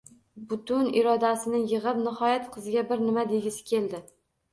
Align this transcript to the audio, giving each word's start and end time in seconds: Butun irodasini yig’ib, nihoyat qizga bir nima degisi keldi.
Butun 0.51 0.87
irodasini 1.01 1.59
yig’ib, 1.73 1.99
nihoyat 2.05 2.47
qizga 2.55 2.85
bir 2.93 3.05
nima 3.09 3.27
degisi 3.35 3.67
keldi. 3.69 4.01